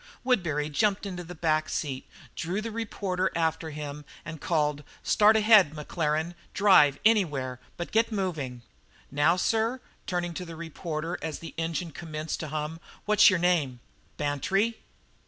[0.23, 5.75] Woodbury jumped into the back seat, drew the reporter after him, and called: "Start ahead,
[5.75, 8.63] Maclaren drive anywhere, but get moving."
[9.11, 13.79] "Now, sir," turning to the reporter as the engine commenced to hum, "what's your name?"
[14.17, 14.79] "Bantry."